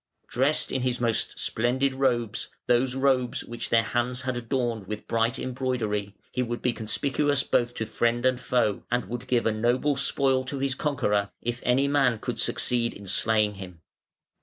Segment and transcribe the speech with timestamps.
[0.27, 5.37] Dressed in his most splendid robes, those robes which their hands had adorned with bright
[5.37, 9.95] embroidery, he would be conspicuous both to friend and foe, and would give a noble
[9.95, 13.79] spoil to his conqueror if any man could succeed in slaying him.